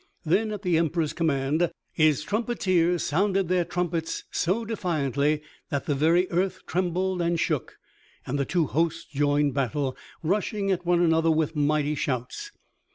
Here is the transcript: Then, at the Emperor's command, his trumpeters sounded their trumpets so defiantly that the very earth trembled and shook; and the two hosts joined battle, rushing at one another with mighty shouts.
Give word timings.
Then, 0.25 0.49
at 0.51 0.63
the 0.63 0.79
Emperor's 0.79 1.13
command, 1.13 1.71
his 1.91 2.23
trumpeters 2.23 3.03
sounded 3.03 3.49
their 3.49 3.63
trumpets 3.63 4.23
so 4.31 4.65
defiantly 4.65 5.43
that 5.69 5.85
the 5.85 5.93
very 5.93 6.27
earth 6.31 6.65
trembled 6.65 7.21
and 7.21 7.39
shook; 7.39 7.77
and 8.25 8.39
the 8.39 8.43
two 8.45 8.65
hosts 8.65 9.05
joined 9.05 9.53
battle, 9.53 9.95
rushing 10.23 10.71
at 10.71 10.87
one 10.87 11.03
another 11.03 11.29
with 11.29 11.55
mighty 11.55 11.93
shouts. 11.93 12.49